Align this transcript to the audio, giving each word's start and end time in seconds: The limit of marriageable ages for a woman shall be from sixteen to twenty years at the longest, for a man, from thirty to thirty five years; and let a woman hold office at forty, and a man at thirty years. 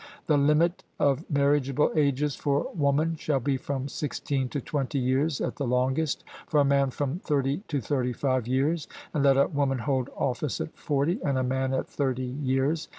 The 0.25 0.35
limit 0.35 0.83
of 0.99 1.29
marriageable 1.29 1.91
ages 1.95 2.35
for 2.35 2.63
a 2.65 2.71
woman 2.71 3.17
shall 3.17 3.39
be 3.39 3.55
from 3.57 3.87
sixteen 3.87 4.49
to 4.49 4.59
twenty 4.59 4.97
years 4.97 5.39
at 5.39 5.57
the 5.57 5.67
longest, 5.67 6.23
for 6.47 6.59
a 6.59 6.65
man, 6.65 6.89
from 6.89 7.19
thirty 7.19 7.57
to 7.67 7.79
thirty 7.79 8.11
five 8.11 8.47
years; 8.47 8.87
and 9.13 9.23
let 9.23 9.37
a 9.37 9.45
woman 9.45 9.77
hold 9.77 10.09
office 10.17 10.59
at 10.59 10.75
forty, 10.75 11.19
and 11.23 11.37
a 11.37 11.43
man 11.43 11.71
at 11.71 11.87
thirty 11.87 12.25
years. 12.41 12.87